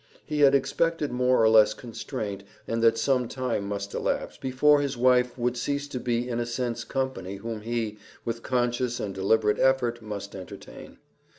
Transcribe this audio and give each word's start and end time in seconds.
He 0.25 0.39
had 0.39 0.55
expected 0.55 1.11
more 1.11 1.39
or 1.43 1.47
less 1.47 1.75
constraint 1.75 2.43
and 2.67 2.81
that 2.81 2.97
some 2.97 3.27
time 3.27 3.67
must 3.67 3.93
elapse 3.93 4.35
before 4.35 4.81
his 4.81 4.97
wife 4.97 5.37
would 5.37 5.55
cease 5.55 5.87
to 5.89 5.99
be 5.99 6.27
in 6.27 6.39
a 6.39 6.45
sense 6.47 6.83
company 6.83 7.35
whom 7.35 7.61
he, 7.61 7.99
with 8.25 8.41
conscious 8.41 8.99
and 8.99 9.13
deliberate 9.13 9.59
effort, 9.59 10.01
must 10.01 10.33
entertain. 10.35 10.97